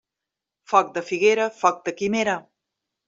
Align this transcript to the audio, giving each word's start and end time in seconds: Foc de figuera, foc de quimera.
Foc 0.71 0.89
de 0.95 1.03
figuera, 1.09 1.47
foc 1.59 1.79
de 1.91 1.97
quimera. 2.01 2.35